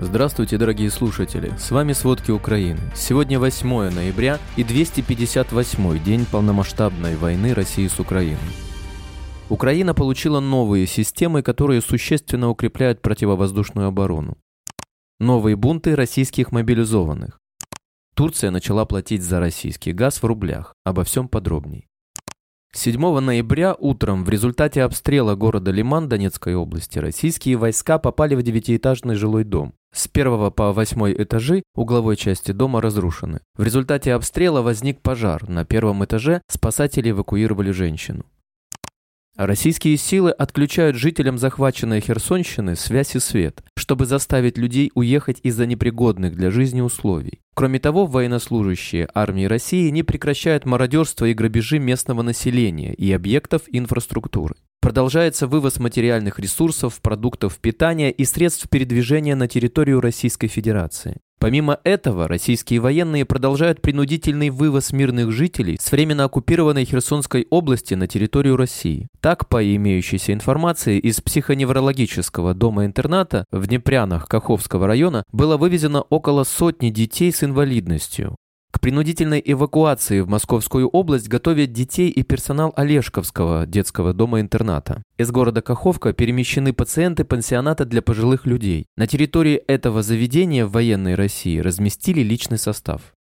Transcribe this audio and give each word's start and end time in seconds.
Здравствуйте, 0.00 0.58
дорогие 0.58 0.90
слушатели! 0.90 1.52
С 1.56 1.70
вами 1.70 1.92
«Сводки 1.92 2.32
Украины». 2.32 2.80
Сегодня 2.96 3.38
8 3.38 3.90
ноября 3.90 4.40
и 4.56 4.64
258 4.64 6.02
день 6.02 6.26
полномасштабной 6.26 7.14
войны 7.14 7.54
России 7.54 7.86
с 7.86 8.00
Украиной. 8.00 8.38
Украина 9.48 9.94
получила 9.94 10.40
новые 10.40 10.88
системы, 10.88 11.42
которые 11.42 11.80
существенно 11.80 12.48
укрепляют 12.48 13.02
противовоздушную 13.02 13.86
оборону. 13.86 14.36
Новые 15.20 15.54
бунты 15.54 15.94
российских 15.94 16.50
мобилизованных. 16.50 17.38
Турция 18.16 18.50
начала 18.50 18.86
платить 18.86 19.22
за 19.22 19.38
российский 19.38 19.92
газ 19.92 20.22
в 20.22 20.26
рублях. 20.26 20.74
Обо 20.84 21.04
всем 21.04 21.28
подробней. 21.28 21.86
7 22.76 23.20
ноября 23.20 23.76
утром 23.78 24.24
в 24.24 24.28
результате 24.28 24.82
обстрела 24.82 25.36
города 25.36 25.70
Лиман 25.70 26.08
Донецкой 26.08 26.56
области 26.56 26.98
российские 26.98 27.56
войска 27.56 27.98
попали 27.98 28.34
в 28.34 28.42
девятиэтажный 28.42 29.14
жилой 29.14 29.44
дом. 29.44 29.74
С 29.92 30.08
первого 30.08 30.50
по 30.50 30.72
восьмой 30.72 31.14
этажи 31.16 31.62
угловой 31.76 32.16
части 32.16 32.50
дома 32.50 32.80
разрушены. 32.80 33.38
В 33.56 33.62
результате 33.62 34.12
обстрела 34.12 34.60
возник 34.60 35.02
пожар. 35.02 35.48
На 35.48 35.64
первом 35.64 36.04
этаже 36.04 36.42
спасатели 36.48 37.10
эвакуировали 37.10 37.70
женщину. 37.70 38.26
Российские 39.36 39.96
силы 39.96 40.30
отключают 40.30 40.94
жителям 40.94 41.38
захваченной 41.38 42.00
Херсонщины 42.00 42.76
связь 42.76 43.16
и 43.16 43.18
свет, 43.18 43.64
чтобы 43.76 44.06
заставить 44.06 44.56
людей 44.56 44.92
уехать 44.94 45.40
из-за 45.42 45.66
непригодных 45.66 46.36
для 46.36 46.52
жизни 46.52 46.80
условий. 46.80 47.40
Кроме 47.54 47.80
того, 47.80 48.06
военнослужащие 48.06 49.08
армии 49.12 49.46
России 49.46 49.90
не 49.90 50.04
прекращают 50.04 50.66
мародерство 50.66 51.24
и 51.24 51.34
грабежи 51.34 51.80
местного 51.80 52.22
населения 52.22 52.94
и 52.94 53.10
объектов 53.12 53.62
инфраструктуры. 53.66 54.54
Продолжается 54.80 55.48
вывоз 55.48 55.80
материальных 55.80 56.38
ресурсов, 56.38 57.00
продуктов 57.00 57.58
питания 57.58 58.12
и 58.12 58.24
средств 58.24 58.68
передвижения 58.68 59.34
на 59.34 59.48
территорию 59.48 60.00
Российской 60.00 60.46
Федерации. 60.46 61.16
Помимо 61.44 61.78
этого, 61.84 62.26
российские 62.26 62.80
военные 62.80 63.26
продолжают 63.26 63.82
принудительный 63.82 64.48
вывоз 64.48 64.94
мирных 64.94 65.30
жителей 65.30 65.76
с 65.78 65.92
временно 65.92 66.24
оккупированной 66.24 66.86
Херсонской 66.86 67.46
области 67.50 67.92
на 67.92 68.08
территорию 68.08 68.56
России. 68.56 69.08
Так, 69.20 69.46
по 69.50 69.62
имеющейся 69.62 70.32
информации, 70.32 70.98
из 70.98 71.20
психоневрологического 71.20 72.54
дома-интерната 72.54 73.44
в 73.52 73.66
Днепрянах 73.66 74.26
Каховского 74.26 74.86
района 74.86 75.22
было 75.32 75.58
вывезено 75.58 76.00
около 76.00 76.44
сотни 76.44 76.88
детей 76.88 77.30
с 77.30 77.44
инвалидностью. 77.44 78.36
Принудительной 78.84 79.42
эвакуации 79.42 80.20
в 80.20 80.28
Московскую 80.28 80.90
область 80.90 81.26
готовят 81.26 81.72
детей 81.72 82.10
и 82.10 82.22
персонал 82.22 82.70
Олешковского 82.76 83.64
детского 83.64 84.12
дома-интерната. 84.12 85.02
Из 85.16 85.30
города 85.30 85.62
Каховка 85.62 86.12
перемещены 86.12 86.74
пациенты 86.74 87.24
пансионата 87.24 87.86
для 87.86 88.02
пожилых 88.02 88.44
людей. 88.44 88.84
На 88.98 89.06
территории 89.06 89.54
этого 89.54 90.02
заведения 90.02 90.66
в 90.66 90.72
военной 90.72 91.14
России 91.14 91.60
разместили 91.60 92.20
личный 92.20 92.58
состав. 92.58 93.14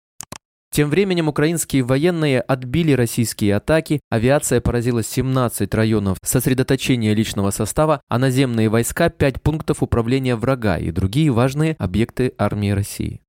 Тем 0.72 0.90
временем 0.90 1.28
украинские 1.28 1.84
военные 1.84 2.40
отбили 2.40 2.90
российские 2.90 3.54
атаки, 3.54 4.00
авиация 4.10 4.60
поразила 4.60 5.04
17 5.04 5.72
районов 5.74 6.18
сосредоточения 6.24 7.14
личного 7.14 7.52
состава, 7.52 8.00
а 8.08 8.18
наземные 8.18 8.68
войска– 8.68 9.10
5 9.10 9.40
пунктов 9.40 9.84
управления 9.84 10.34
врага 10.34 10.76
и 10.78 10.90
другие 10.90 11.30
важные 11.30 11.76
объекты 11.78 12.32
армии 12.36 12.70
России. 12.70 13.20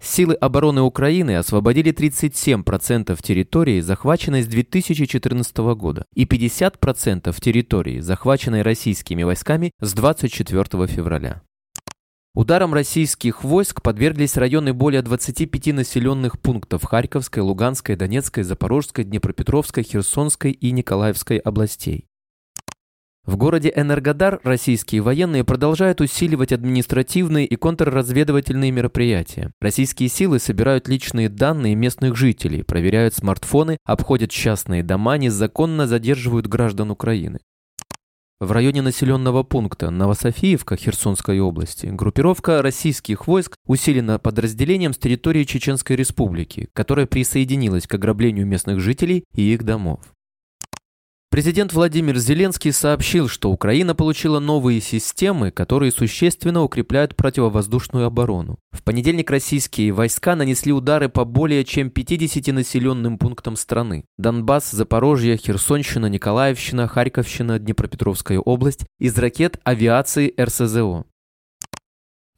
Силы 0.00 0.34
обороны 0.34 0.82
Украины 0.82 1.36
освободили 1.36 1.92
37% 1.92 3.18
территории, 3.20 3.80
захваченной 3.80 4.42
с 4.42 4.46
2014 4.46 5.56
года, 5.74 6.04
и 6.14 6.24
50% 6.24 7.34
территории, 7.40 8.00
захваченной 8.00 8.62
российскими 8.62 9.24
войсками 9.24 9.72
с 9.80 9.92
24 9.94 10.86
февраля. 10.86 11.42
Ударом 12.34 12.72
российских 12.72 13.42
войск 13.42 13.82
подверглись 13.82 14.36
районы 14.36 14.72
более 14.72 15.02
25 15.02 15.74
населенных 15.74 16.40
пунктов 16.40 16.84
Харьковской, 16.84 17.42
Луганской, 17.42 17.96
Донецкой, 17.96 18.44
Запорожской, 18.44 19.02
Днепропетровской, 19.02 19.82
Херсонской 19.82 20.52
и 20.52 20.70
Николаевской 20.70 21.38
областей. 21.38 22.06
В 23.24 23.36
городе 23.36 23.70
Энергодар 23.76 24.40
российские 24.42 25.02
военные 25.02 25.44
продолжают 25.44 26.00
усиливать 26.00 26.52
административные 26.52 27.44
и 27.46 27.56
контрразведывательные 27.56 28.70
мероприятия. 28.70 29.52
Российские 29.60 30.08
силы 30.08 30.38
собирают 30.38 30.88
личные 30.88 31.28
данные 31.28 31.74
местных 31.74 32.16
жителей, 32.16 32.62
проверяют 32.62 33.14
смартфоны, 33.14 33.76
обходят 33.84 34.30
частные 34.30 34.82
дома, 34.82 35.18
незаконно 35.18 35.86
задерживают 35.86 36.46
граждан 36.46 36.90
Украины. 36.90 37.40
В 38.40 38.52
районе 38.52 38.82
населенного 38.82 39.42
пункта 39.42 39.90
Новософиевка 39.90 40.76
Херсонской 40.76 41.40
области 41.40 41.86
группировка 41.86 42.62
российских 42.62 43.26
войск 43.26 43.56
усилена 43.66 44.20
подразделением 44.20 44.92
с 44.92 44.96
территории 44.96 45.42
Чеченской 45.42 45.96
Республики, 45.96 46.68
которая 46.72 47.06
присоединилась 47.06 47.88
к 47.88 47.94
ограблению 47.94 48.46
местных 48.46 48.78
жителей 48.78 49.24
и 49.34 49.52
их 49.52 49.64
домов. 49.64 50.00
Президент 51.30 51.74
Владимир 51.74 52.16
Зеленский 52.16 52.72
сообщил, 52.72 53.28
что 53.28 53.50
Украина 53.50 53.94
получила 53.94 54.40
новые 54.40 54.80
системы, 54.80 55.50
которые 55.50 55.92
существенно 55.92 56.62
укрепляют 56.62 57.16
противовоздушную 57.16 58.06
оборону. 58.06 58.58
В 58.72 58.82
понедельник 58.82 59.30
российские 59.30 59.92
войска 59.92 60.34
нанесли 60.36 60.72
удары 60.72 61.10
по 61.10 61.26
более 61.26 61.64
чем 61.64 61.90
50 61.90 62.54
населенным 62.54 63.18
пунктам 63.18 63.56
страны. 63.56 64.06
Донбасс, 64.16 64.70
Запорожье, 64.70 65.36
Херсонщина, 65.36 66.06
Николаевщина, 66.06 66.88
Харьковщина, 66.88 67.58
Днепропетровская 67.58 68.38
область 68.38 68.86
из 68.98 69.16
ракет 69.18 69.60
авиации 69.64 70.32
РСЗО. 70.40 71.04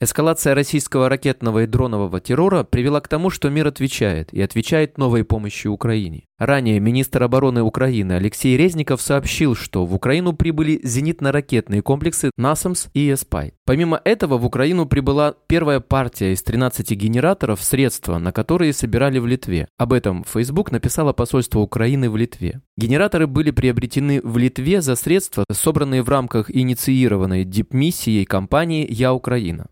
Эскалация 0.02 0.54
российского 0.54 1.10
ракетного 1.10 1.64
и 1.64 1.66
дронового 1.66 2.20
террора 2.20 2.64
привела 2.64 3.02
к 3.02 3.08
тому, 3.08 3.28
что 3.28 3.50
мир 3.50 3.66
отвечает, 3.66 4.32
и 4.32 4.40
отвечает 4.40 4.96
новой 4.96 5.24
помощью 5.24 5.72
Украине. 5.72 6.24
Ранее 6.38 6.80
министр 6.80 7.24
обороны 7.24 7.60
Украины 7.62 8.14
Алексей 8.14 8.56
Резников 8.56 9.02
сообщил, 9.02 9.54
что 9.54 9.84
в 9.84 9.94
Украину 9.94 10.32
прибыли 10.32 10.80
зенитно-ракетные 10.82 11.82
комплексы 11.82 12.30
«Насамс» 12.38 12.86
и 12.94 13.12
«Эспай». 13.12 13.52
Помимо 13.66 14.00
этого, 14.02 14.38
в 14.38 14.46
Украину 14.46 14.86
прибыла 14.86 15.34
первая 15.48 15.80
партия 15.80 16.32
из 16.32 16.42
13 16.44 16.92
генераторов 16.92 17.62
средства, 17.62 18.16
на 18.16 18.32
которые 18.32 18.72
собирали 18.72 19.18
в 19.18 19.26
Литве. 19.26 19.68
Об 19.76 19.92
этом 19.92 20.24
Facebook 20.24 20.72
написало 20.72 21.12
посольство 21.12 21.58
Украины 21.60 22.08
в 22.08 22.16
Литве. 22.16 22.62
Генераторы 22.78 23.26
были 23.26 23.50
приобретены 23.50 24.22
в 24.24 24.38
Литве 24.38 24.80
за 24.80 24.96
средства, 24.96 25.44
собранные 25.52 26.02
в 26.02 26.08
рамках 26.08 26.50
инициированной 26.50 27.44
дипмиссией 27.44 28.24
компании 28.24 28.86
«Я 28.90 29.12
Украина». 29.12 29.66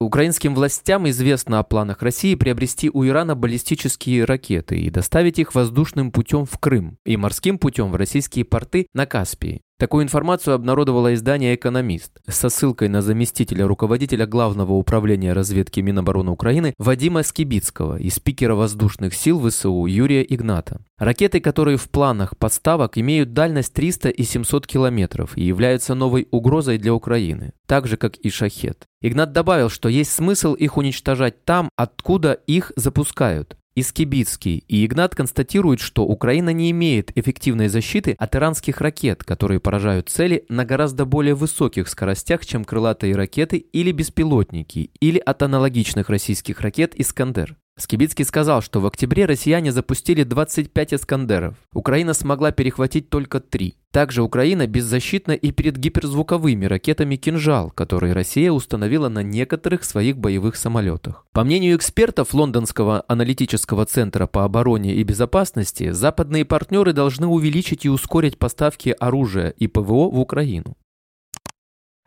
Украинским 0.00 0.54
властям 0.54 1.08
известно 1.08 1.58
о 1.58 1.64
планах 1.64 2.02
России 2.02 2.36
приобрести 2.36 2.88
у 2.88 3.04
Ирана 3.04 3.34
баллистические 3.34 4.24
ракеты 4.24 4.78
и 4.78 4.90
доставить 4.90 5.40
их 5.40 5.56
воздушным 5.56 6.12
путем 6.12 6.46
в 6.46 6.56
Крым 6.58 6.98
и 7.04 7.16
морским 7.16 7.58
путем 7.58 7.90
в 7.90 7.96
российские 7.96 8.44
порты 8.44 8.86
на 8.94 9.06
Каспии. 9.06 9.60
Такую 9.78 10.02
информацию 10.02 10.54
обнародовало 10.54 11.14
издание 11.14 11.54
«Экономист» 11.54 12.18
со 12.26 12.48
ссылкой 12.48 12.88
на 12.88 13.00
заместителя 13.00 13.64
руководителя 13.64 14.26
Главного 14.26 14.72
управления 14.72 15.32
разведки 15.32 15.78
Минобороны 15.78 16.32
Украины 16.32 16.74
Вадима 16.78 17.22
Скибицкого 17.22 17.96
и 17.96 18.10
спикера 18.10 18.56
воздушных 18.56 19.14
сил 19.14 19.40
ВСУ 19.48 19.86
Юрия 19.86 20.22
Игната. 20.22 20.80
Ракеты, 20.98 21.38
которые 21.38 21.76
в 21.76 21.88
планах 21.90 22.36
подставок 22.36 22.98
имеют 22.98 23.34
дальность 23.34 23.72
300 23.72 24.08
и 24.08 24.24
700 24.24 24.66
километров 24.66 25.38
и 25.38 25.44
являются 25.44 25.94
новой 25.94 26.26
угрозой 26.32 26.78
для 26.78 26.92
Украины, 26.92 27.52
так 27.68 27.86
же 27.86 27.96
как 27.96 28.16
и 28.16 28.30
«Шахет». 28.30 28.84
Игнат 29.00 29.30
добавил, 29.30 29.68
что 29.68 29.88
есть 29.88 30.10
смысл 30.10 30.54
их 30.54 30.76
уничтожать 30.76 31.44
там, 31.44 31.70
откуда 31.76 32.32
их 32.32 32.72
запускают. 32.74 33.57
Искибицкий 33.80 34.64
и 34.66 34.84
Игнат 34.84 35.14
констатируют, 35.14 35.80
что 35.80 36.04
Украина 36.04 36.50
не 36.50 36.70
имеет 36.70 37.16
эффективной 37.16 37.68
защиты 37.68 38.16
от 38.18 38.34
иранских 38.34 38.80
ракет, 38.80 39.24
которые 39.24 39.60
поражают 39.60 40.08
цели 40.08 40.44
на 40.48 40.64
гораздо 40.64 41.04
более 41.04 41.34
высоких 41.34 41.88
скоростях, 41.88 42.44
чем 42.44 42.64
крылатые 42.64 43.14
ракеты 43.14 43.58
или 43.58 43.92
беспилотники, 43.92 44.90
или 45.00 45.18
от 45.18 45.42
аналогичных 45.42 46.08
российских 46.08 46.60
ракет 46.60 46.98
«Искандер». 46.98 47.56
Скибицкий 47.78 48.24
сказал, 48.24 48.60
что 48.60 48.80
в 48.80 48.86
октябре 48.86 49.24
россияне 49.24 49.72
запустили 49.72 50.24
25 50.24 50.94
«Искандеров». 50.94 51.54
Украина 51.72 52.12
смогла 52.12 52.50
перехватить 52.50 53.08
только 53.08 53.40
три. 53.40 53.76
Также 53.92 54.22
Украина 54.22 54.66
беззащитна 54.66 55.32
и 55.32 55.50
перед 55.52 55.78
гиперзвуковыми 55.78 56.66
ракетами 56.66 57.16
«Кинжал», 57.16 57.70
которые 57.70 58.12
Россия 58.12 58.50
установила 58.50 59.08
на 59.08 59.22
некоторых 59.22 59.84
своих 59.84 60.18
боевых 60.18 60.56
самолетах. 60.56 61.24
По 61.32 61.44
мнению 61.44 61.76
экспертов 61.76 62.34
Лондонского 62.34 63.04
аналитического 63.08 63.86
центра 63.86 64.26
по 64.26 64.44
обороне 64.44 64.96
и 64.96 65.02
безопасности, 65.04 65.92
западные 65.92 66.44
партнеры 66.44 66.92
должны 66.92 67.28
увеличить 67.28 67.84
и 67.84 67.88
ускорить 67.88 68.38
поставки 68.38 68.94
оружия 68.98 69.50
и 69.50 69.68
ПВО 69.68 70.10
в 70.10 70.18
Украину. 70.18 70.76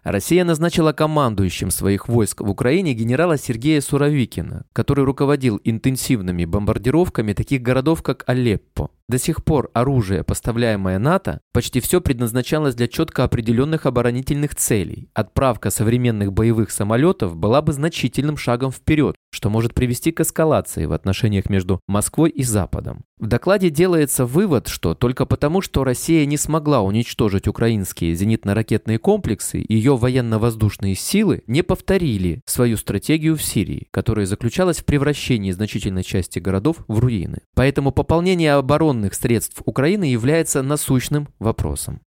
Россия 0.03 0.43
назначила 0.43 0.93
командующим 0.93 1.69
своих 1.69 2.07
войск 2.07 2.41
в 2.41 2.49
Украине 2.49 2.93
генерала 2.93 3.37
Сергея 3.37 3.81
Суровикина, 3.81 4.65
который 4.73 5.05
руководил 5.05 5.61
интенсивными 5.63 6.45
бомбардировками 6.45 7.33
таких 7.33 7.61
городов, 7.61 8.01
как 8.01 8.23
Алеппо. 8.25 8.89
До 9.11 9.19
сих 9.19 9.43
пор 9.43 9.69
оружие, 9.73 10.23
поставляемое 10.23 10.97
НАТО, 10.97 11.41
почти 11.51 11.81
все 11.81 11.99
предназначалось 11.99 12.75
для 12.75 12.87
четко 12.87 13.25
определенных 13.25 13.85
оборонительных 13.85 14.55
целей. 14.55 15.09
Отправка 15.13 15.69
современных 15.69 16.31
боевых 16.31 16.71
самолетов 16.71 17.35
была 17.35 17.61
бы 17.61 17.73
значительным 17.73 18.37
шагом 18.37 18.71
вперед, 18.71 19.17
что 19.29 19.49
может 19.49 19.73
привести 19.73 20.13
к 20.13 20.21
эскалации 20.21 20.85
в 20.85 20.93
отношениях 20.93 21.49
между 21.49 21.81
Москвой 21.89 22.29
и 22.29 22.43
Западом. 22.43 23.03
В 23.21 23.27
докладе 23.27 23.69
делается 23.69 24.25
вывод, 24.25 24.67
что 24.67 24.95
только 24.95 25.27
потому, 25.27 25.61
что 25.61 25.83
Россия 25.83 26.25
не 26.25 26.37
смогла 26.37 26.81
уничтожить 26.81 27.47
украинские 27.47 28.13
зенитно-ракетные 28.13 28.97
комплексы, 28.97 29.63
ее 29.69 29.95
военно-воздушные 29.95 30.95
силы 30.95 31.43
не 31.45 31.61
повторили 31.61 32.41
свою 32.45 32.77
стратегию 32.77 33.37
в 33.37 33.43
Сирии, 33.43 33.87
которая 33.91 34.25
заключалась 34.25 34.79
в 34.79 34.85
превращении 34.85 35.51
значительной 35.51 36.03
части 36.03 36.39
городов 36.39 36.77
в 36.87 36.97
руины. 36.97 37.41
Поэтому 37.53 37.91
пополнение 37.91 38.55
оборонных 39.01 39.13
средств 39.15 39.61
Украины 39.65 40.05
является 40.05 40.61
насущным 40.61 41.27
вопросом. 41.39 42.01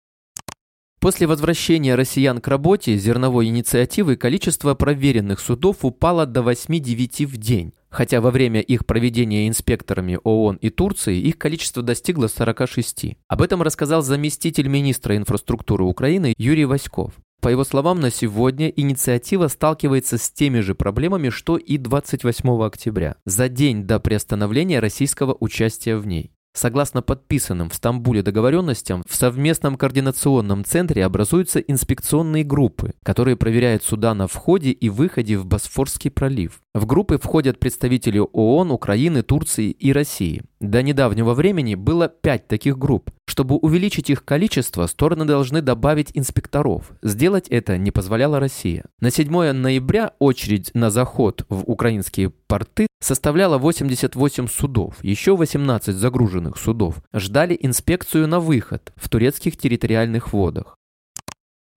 После 1.00 1.26
возвращения 1.26 1.96
россиян 1.96 2.40
к 2.40 2.46
работе 2.46 2.96
зерновой 2.96 3.46
инициативы 3.46 4.16
количество 4.16 4.74
проверенных 4.74 5.40
судов 5.40 5.84
упало 5.84 6.26
до 6.26 6.42
8-9 6.42 7.26
в 7.26 7.36
день, 7.38 7.72
хотя 7.90 8.20
во 8.20 8.30
время 8.30 8.60
их 8.60 8.86
проведения 8.86 9.48
инспекторами 9.48 10.18
ООН 10.22 10.58
и 10.62 10.70
Турции 10.70 11.18
их 11.18 11.38
количество 11.38 11.82
достигло 11.82 12.28
46. 12.28 13.16
Об 13.26 13.42
этом 13.42 13.62
рассказал 13.62 14.02
заместитель 14.02 14.68
министра 14.68 15.16
инфраструктуры 15.16 15.84
Украины 15.84 16.34
Юрий 16.38 16.66
Васьков. 16.66 17.14
По 17.40 17.48
его 17.48 17.64
словам, 17.64 17.98
на 17.98 18.12
сегодня 18.12 18.68
инициатива 18.68 19.48
сталкивается 19.48 20.16
с 20.16 20.30
теми 20.30 20.60
же 20.60 20.76
проблемами, 20.76 21.30
что 21.30 21.56
и 21.56 21.76
28 21.76 22.62
октября, 22.62 23.16
за 23.26 23.48
день 23.48 23.82
до 23.82 23.98
приостановления 23.98 24.78
российского 24.78 25.36
участия 25.40 25.96
в 25.96 26.06
ней. 26.06 26.30
Согласно 26.54 27.00
подписанным 27.00 27.70
в 27.70 27.74
Стамбуле 27.74 28.22
договоренностям, 28.22 29.02
в 29.08 29.16
совместном 29.16 29.76
координационном 29.76 30.64
центре 30.64 31.04
образуются 31.04 31.60
инспекционные 31.60 32.44
группы, 32.44 32.92
которые 33.02 33.36
проверяют 33.36 33.82
суда 33.84 34.14
на 34.14 34.26
входе 34.26 34.70
и 34.70 34.90
выходе 34.90 35.38
в 35.38 35.46
Босфорский 35.46 36.10
пролив. 36.10 36.60
В 36.74 36.84
группы 36.84 37.18
входят 37.18 37.58
представители 37.58 38.18
ООН, 38.18 38.70
Украины, 38.70 39.22
Турции 39.22 39.70
и 39.70 39.92
России. 39.92 40.42
До 40.60 40.82
недавнего 40.82 41.34
времени 41.34 41.74
было 41.74 42.08
пять 42.08 42.46
таких 42.48 42.78
групп. 42.78 43.10
Чтобы 43.32 43.56
увеличить 43.56 44.10
их 44.10 44.26
количество, 44.26 44.86
стороны 44.86 45.24
должны 45.24 45.62
добавить 45.62 46.10
инспекторов. 46.12 46.92
Сделать 47.00 47.48
это 47.48 47.78
не 47.78 47.90
позволяла 47.90 48.38
Россия. 48.38 48.84
На 49.00 49.10
7 49.10 49.52
ноября 49.52 50.12
очередь 50.18 50.70
на 50.74 50.90
заход 50.90 51.46
в 51.48 51.62
украинские 51.64 52.28
порты 52.28 52.88
составляла 53.00 53.56
88 53.56 54.48
судов. 54.48 55.02
Еще 55.02 55.34
18 55.34 55.96
загруженных 55.96 56.58
судов 56.58 57.02
ждали 57.14 57.58
инспекцию 57.58 58.28
на 58.28 58.38
выход 58.38 58.92
в 58.96 59.08
турецких 59.08 59.56
территориальных 59.56 60.34
водах. 60.34 60.76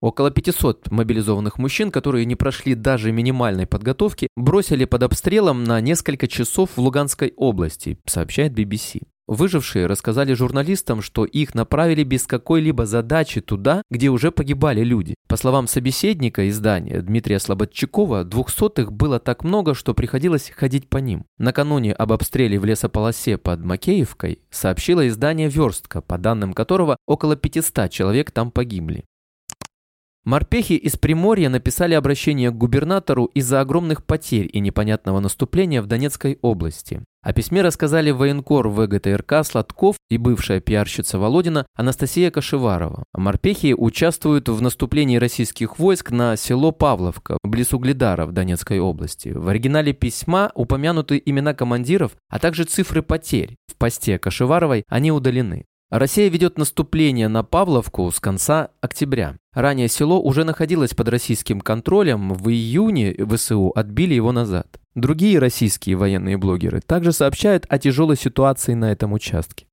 Около 0.02 0.30
500 0.30 0.90
мобилизованных 0.90 1.56
мужчин, 1.56 1.90
которые 1.90 2.26
не 2.26 2.36
прошли 2.36 2.74
даже 2.74 3.12
минимальной 3.12 3.66
подготовки, 3.66 4.28
бросили 4.36 4.84
под 4.84 5.04
обстрелом 5.04 5.64
на 5.64 5.80
несколько 5.80 6.28
часов 6.28 6.72
в 6.76 6.80
Луганской 6.80 7.32
области, 7.34 7.98
сообщает 8.04 8.52
BBC. 8.52 9.04
Выжившие 9.26 9.86
рассказали 9.86 10.34
журналистам, 10.34 11.02
что 11.02 11.24
их 11.24 11.54
направили 11.54 12.04
без 12.04 12.26
какой-либо 12.26 12.86
задачи 12.86 13.40
туда, 13.40 13.82
где 13.90 14.08
уже 14.08 14.30
погибали 14.30 14.84
люди. 14.84 15.16
По 15.28 15.36
словам 15.36 15.66
собеседника 15.66 16.48
издания 16.48 17.00
Дмитрия 17.00 17.40
Слободчакова, 17.40 18.22
двухсотых 18.24 18.92
было 18.92 19.18
так 19.18 19.42
много, 19.42 19.74
что 19.74 19.94
приходилось 19.94 20.52
ходить 20.54 20.88
по 20.88 20.98
ним. 20.98 21.24
Накануне 21.38 21.92
об 21.92 22.12
обстреле 22.12 22.60
в 22.60 22.64
лесополосе 22.64 23.36
под 23.36 23.64
Макеевкой 23.64 24.40
сообщило 24.50 25.08
издание 25.08 25.48
«Верстка», 25.48 26.00
по 26.00 26.18
данным 26.18 26.52
которого 26.52 26.96
около 27.06 27.34
500 27.34 27.90
человек 27.90 28.30
там 28.30 28.52
погибли. 28.52 29.04
Морпехи 30.26 30.72
из 30.72 30.96
Приморья 30.96 31.48
написали 31.48 31.94
обращение 31.94 32.50
к 32.50 32.58
губернатору 32.58 33.26
из-за 33.26 33.60
огромных 33.60 34.02
потерь 34.02 34.50
и 34.52 34.58
непонятного 34.58 35.20
наступления 35.20 35.80
в 35.80 35.86
Донецкой 35.86 36.40
области. 36.42 37.00
О 37.22 37.32
письме 37.32 37.62
рассказали 37.62 38.10
военкор 38.10 38.68
ВГТРК 38.68 39.44
Сладков 39.44 39.94
и 40.10 40.18
бывшая 40.18 40.58
пиарщица 40.58 41.20
Володина 41.20 41.64
Анастасия 41.76 42.32
Кашеварова. 42.32 43.04
Морпехи 43.14 43.72
участвуют 43.72 44.48
в 44.48 44.60
наступлении 44.60 45.16
российских 45.16 45.78
войск 45.78 46.10
на 46.10 46.36
село 46.36 46.72
Павловка, 46.72 47.38
близ 47.44 47.72
Угледара 47.72 48.26
в 48.26 48.32
Донецкой 48.32 48.80
области. 48.80 49.28
В 49.28 49.46
оригинале 49.46 49.92
письма 49.92 50.50
упомянуты 50.56 51.22
имена 51.24 51.54
командиров, 51.54 52.16
а 52.28 52.40
также 52.40 52.64
цифры 52.64 53.02
потерь. 53.02 53.54
В 53.68 53.76
посте 53.76 54.18
Кашеваровой 54.18 54.82
они 54.88 55.12
удалены. 55.12 55.66
Россия 55.90 56.28
ведет 56.28 56.58
наступление 56.58 57.28
на 57.28 57.44
Павловку 57.44 58.10
с 58.10 58.18
конца 58.18 58.70
октября. 58.80 59.36
Ранее 59.52 59.86
село 59.86 60.20
уже 60.20 60.42
находилось 60.42 60.94
под 60.94 61.08
российским 61.08 61.60
контролем, 61.60 62.34
в 62.34 62.50
июне 62.50 63.14
ВСУ 63.14 63.70
отбили 63.72 64.14
его 64.14 64.32
назад. 64.32 64.80
Другие 64.96 65.38
российские 65.38 65.94
военные 65.94 66.38
блогеры 66.38 66.80
также 66.80 67.12
сообщают 67.12 67.66
о 67.68 67.78
тяжелой 67.78 68.16
ситуации 68.16 68.74
на 68.74 68.90
этом 68.90 69.12
участке. 69.12 69.68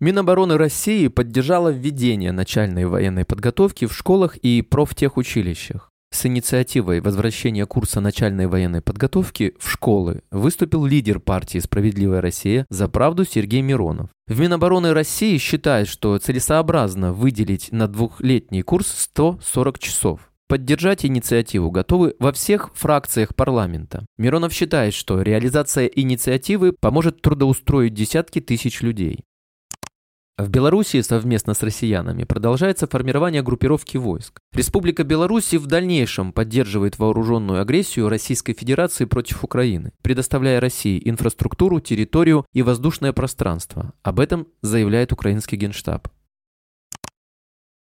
Минобороны 0.00 0.58
России 0.58 1.08
поддержала 1.08 1.70
введение 1.70 2.32
начальной 2.32 2.84
военной 2.84 3.24
подготовки 3.24 3.86
в 3.86 3.94
школах 3.94 4.36
и 4.36 4.60
профтехучилищах. 4.60 5.90
С 6.10 6.26
инициативой 6.26 7.00
возвращения 7.00 7.64
курса 7.64 8.00
начальной 8.00 8.46
военной 8.48 8.80
подготовки 8.80 9.54
в 9.58 9.70
школы 9.70 10.22
выступил 10.30 10.84
лидер 10.84 11.20
партии 11.20 11.58
«Справедливая 11.58 12.20
Россия» 12.20 12.66
за 12.70 12.88
правду 12.88 13.24
Сергей 13.24 13.60
Миронов. 13.60 14.10
В 14.26 14.40
Минобороны 14.40 14.94
России 14.94 15.38
считают, 15.38 15.88
что 15.88 16.18
целесообразно 16.18 17.12
выделить 17.12 17.70
на 17.70 17.86
двухлетний 17.86 18.62
курс 18.62 18.88
140 18.88 19.78
часов. 19.78 20.32
Поддержать 20.48 21.04
инициативу 21.04 21.70
готовы 21.70 22.16
во 22.18 22.32
всех 22.32 22.70
фракциях 22.74 23.34
парламента. 23.34 24.06
Миронов 24.16 24.52
считает, 24.52 24.94
что 24.94 25.20
реализация 25.20 25.86
инициативы 25.86 26.72
поможет 26.72 27.20
трудоустроить 27.20 27.92
десятки 27.92 28.40
тысяч 28.40 28.80
людей. 28.80 29.20
В 30.38 30.50
Белоруссии 30.50 31.00
совместно 31.00 31.52
с 31.52 31.64
россиянами 31.64 32.22
продолжается 32.22 32.86
формирование 32.86 33.42
группировки 33.42 33.96
войск. 33.96 34.38
Республика 34.52 35.02
Беларусь 35.02 35.52
в 35.52 35.66
дальнейшем 35.66 36.32
поддерживает 36.32 36.96
вооруженную 36.96 37.60
агрессию 37.60 38.08
Российской 38.08 38.52
Федерации 38.52 39.04
против 39.04 39.42
Украины, 39.42 39.90
предоставляя 40.00 40.60
России 40.60 41.02
инфраструктуру, 41.04 41.80
территорию 41.80 42.46
и 42.52 42.62
воздушное 42.62 43.12
пространство. 43.12 43.94
Об 44.04 44.20
этом 44.20 44.46
заявляет 44.62 45.12
украинский 45.12 45.58
генштаб. 45.58 46.06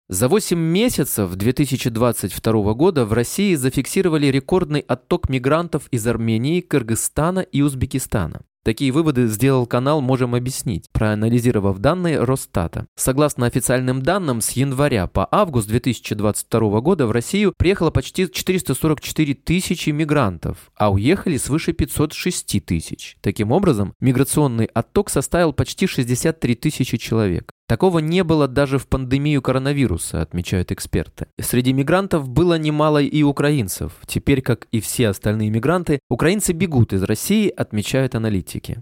За 0.10 0.28
8 0.28 0.60
месяцев 0.60 1.34
2022 1.34 2.74
года 2.74 3.06
в 3.06 3.14
России 3.14 3.56
зафиксировали 3.56 4.28
рекордный 4.28 4.82
отток 4.82 5.30
мигрантов 5.30 5.88
из 5.92 6.06
Армении, 6.06 6.60
Кыргызстана 6.60 7.40
и 7.40 7.62
Узбекистана. 7.62 8.42
Такие 8.64 8.92
выводы 8.92 9.26
сделал 9.26 9.66
канал 9.66 10.02
«Можем 10.02 10.36
объяснить», 10.36 10.86
проанализировав 10.92 11.80
данные 11.80 12.24
Росстата. 12.24 12.86
Согласно 12.96 13.48
официальным 13.48 14.04
данным, 14.04 14.40
с 14.40 14.52
января 14.52 15.08
по 15.08 15.28
август 15.32 15.68
2022 15.68 16.82
года 16.82 17.08
в 17.08 17.12
Россию 17.12 17.54
приехало 17.58 17.90
почти 17.90 18.30
444 18.32 19.34
тысячи 19.34 19.90
мигрантов, 19.90 20.72
а 20.76 20.92
уехали 20.92 21.38
свыше 21.38 21.74
506 21.74 22.64
тысяч. 22.64 23.18
Таким 23.22 23.52
образом, 23.52 23.94
миграционный 24.00 24.66
отток 24.66 25.10
составил 25.10 25.54
почти 25.54 25.88
63 25.88 26.54
тысячи 26.54 26.98
человек. 26.98 27.52
Такого 27.72 28.00
не 28.00 28.26
было 28.26 28.50
даже 28.50 28.78
в 28.78 28.86
пандемию 28.86 29.42
коронавируса, 29.42 30.22
отмечают 30.22 30.74
эксперты. 30.74 31.28
Среди 31.40 31.72
мигрантов 31.72 32.28
было 32.28 32.58
немало 32.58 33.02
и 33.02 33.24
украинцев. 33.24 33.94
Теперь, 34.06 34.42
как 34.42 34.68
и 34.74 34.82
все 34.82 35.08
остальные 35.08 35.52
мигранты, 35.52 36.02
украинцы 36.10 36.52
бегут 36.52 36.92
из 36.92 37.02
России, 37.04 37.48
отмечают 37.48 38.14
аналитики. 38.14 38.82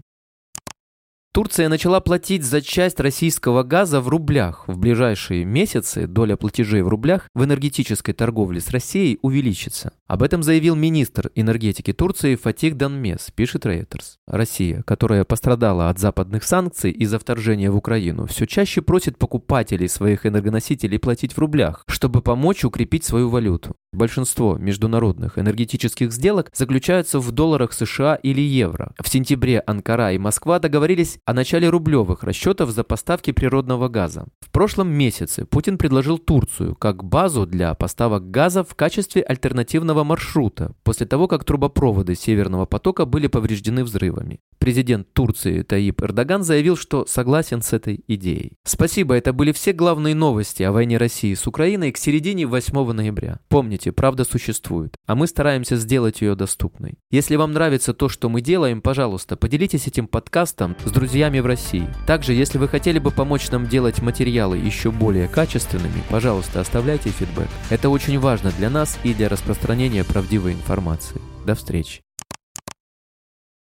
Турция 1.32 1.68
начала 1.68 2.00
платить 2.00 2.42
за 2.42 2.60
часть 2.60 2.98
российского 2.98 3.62
газа 3.62 4.00
в 4.00 4.08
рублях. 4.08 4.64
В 4.66 4.76
ближайшие 4.76 5.44
месяцы 5.44 6.08
доля 6.08 6.36
платежей 6.36 6.82
в 6.82 6.88
рублях 6.88 7.28
в 7.32 7.44
энергетической 7.44 8.12
торговле 8.12 8.60
с 8.60 8.70
Россией 8.70 9.20
увеличится. 9.22 9.92
Об 10.10 10.24
этом 10.24 10.42
заявил 10.42 10.74
министр 10.74 11.30
энергетики 11.36 11.92
Турции 11.92 12.34
Фатих 12.34 12.76
Данмес, 12.76 13.30
пишет 13.32 13.64
Reuters. 13.64 14.16
Россия, 14.26 14.82
которая 14.82 15.24
пострадала 15.24 15.88
от 15.88 16.00
западных 16.00 16.42
санкций 16.42 16.90
из-за 16.90 17.20
вторжения 17.20 17.70
в 17.70 17.76
Украину, 17.76 18.26
все 18.26 18.44
чаще 18.44 18.82
просит 18.82 19.18
покупателей 19.18 19.88
своих 19.88 20.26
энергоносителей 20.26 20.98
платить 20.98 21.34
в 21.34 21.38
рублях, 21.38 21.84
чтобы 21.86 22.22
помочь 22.22 22.64
укрепить 22.64 23.04
свою 23.04 23.28
валюту. 23.28 23.76
Большинство 23.92 24.56
международных 24.56 25.36
энергетических 25.38 26.12
сделок 26.12 26.50
заключаются 26.54 27.18
в 27.18 27.30
долларах 27.32 27.72
США 27.72 28.14
или 28.16 28.40
евро. 28.40 28.92
В 29.00 29.08
сентябре 29.08 29.60
Анкара 29.66 30.12
и 30.12 30.18
Москва 30.18 30.60
договорились 30.60 31.18
о 31.24 31.34
начале 31.34 31.68
рублевых 31.68 32.22
расчетов 32.22 32.70
за 32.70 32.84
поставки 32.84 33.32
природного 33.32 33.88
газа. 33.88 34.26
В 34.40 34.50
прошлом 34.50 34.90
месяце 34.90 35.44
Путин 35.44 35.76
предложил 35.76 36.18
Турцию 36.18 36.76
как 36.76 37.02
базу 37.02 37.46
для 37.46 37.74
поставок 37.74 38.30
газа 38.30 38.62
в 38.62 38.76
качестве 38.76 39.22
альтернативного 39.22 39.99
транзитного 40.00 40.04
маршрута 40.04 40.72
после 40.82 41.06
того, 41.06 41.28
как 41.28 41.44
трубопроводы 41.44 42.14
Северного 42.14 42.66
потока 42.66 43.04
были 43.06 43.28
повреждены 43.28 43.84
взрывами. 43.84 44.40
Президент 44.58 45.12
Турции 45.12 45.62
Таип 45.62 46.02
Эрдоган 46.02 46.42
заявил, 46.42 46.76
что 46.76 47.06
согласен 47.06 47.62
с 47.62 47.72
этой 47.72 48.00
идеей. 48.08 48.52
Спасибо, 48.64 49.14
это 49.14 49.32
были 49.32 49.52
все 49.52 49.72
главные 49.72 50.14
новости 50.14 50.62
о 50.62 50.72
войне 50.72 50.98
России 50.98 51.34
с 51.34 51.46
Украиной 51.46 51.92
к 51.92 51.98
середине 51.98 52.46
8 52.46 52.92
ноября. 52.92 53.38
Помните, 53.48 53.92
правда 53.92 54.24
существует, 54.24 54.94
а 55.06 55.14
мы 55.14 55.26
стараемся 55.26 55.76
сделать 55.76 56.20
ее 56.20 56.34
доступной. 56.34 56.98
Если 57.10 57.36
вам 57.36 57.52
нравится 57.52 57.94
то, 57.94 58.08
что 58.08 58.28
мы 58.28 58.42
делаем, 58.42 58.82
пожалуйста, 58.82 59.36
поделитесь 59.36 59.86
этим 59.86 60.06
подкастом 60.06 60.76
с 60.84 60.90
друзьями 60.90 61.40
в 61.40 61.46
России. 61.46 61.88
Также, 62.06 62.34
если 62.34 62.58
вы 62.58 62.68
хотели 62.68 62.98
бы 62.98 63.10
помочь 63.10 63.50
нам 63.50 63.66
делать 63.66 64.02
материалы 64.02 64.58
еще 64.58 64.90
более 64.90 65.28
качественными, 65.28 66.02
пожалуйста, 66.10 66.60
оставляйте 66.60 67.08
фидбэк. 67.10 67.48
Это 67.70 67.88
очень 67.88 68.18
важно 68.18 68.52
для 68.58 68.68
нас 68.68 68.98
и 69.04 69.14
для 69.14 69.28
распространения 69.28 69.89
правдивой 70.04 70.52
информации. 70.52 71.20
До 71.44 71.54
встречи. 71.54 72.02